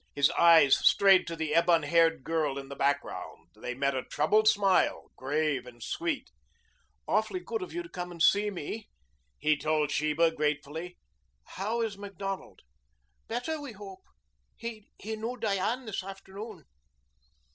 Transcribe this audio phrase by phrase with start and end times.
[0.15, 3.49] His eyes strayed to the ebon haired girl in the background.
[3.55, 6.31] They met a troubled smile, grave and sweet.
[7.07, 8.89] "Awfully good of you to come to see me,"
[9.37, 10.97] he told Sheba gratefully.
[11.49, 12.61] "How is Macdonald?"
[13.27, 14.01] "Better, we hope.
[14.57, 16.63] He knew Diane this afternoon."